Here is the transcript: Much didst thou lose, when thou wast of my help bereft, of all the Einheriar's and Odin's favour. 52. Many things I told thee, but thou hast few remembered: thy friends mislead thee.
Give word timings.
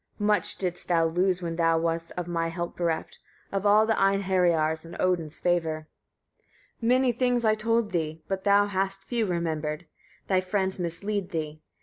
Much 0.17 0.55
didst 0.55 0.87
thou 0.87 1.05
lose, 1.05 1.43
when 1.43 1.57
thou 1.57 1.77
wast 1.77 2.11
of 2.17 2.27
my 2.27 2.47
help 2.47 2.75
bereft, 2.75 3.19
of 3.51 3.67
all 3.67 3.85
the 3.85 3.93
Einheriar's 3.93 4.83
and 4.83 4.97
Odin's 4.99 5.39
favour. 5.39 5.87
52. 6.79 6.87
Many 6.87 7.11
things 7.11 7.45
I 7.45 7.53
told 7.53 7.91
thee, 7.91 8.23
but 8.27 8.43
thou 8.43 8.65
hast 8.65 9.03
few 9.05 9.27
remembered: 9.27 9.85
thy 10.25 10.41
friends 10.41 10.79
mislead 10.79 11.29
thee. 11.29 11.61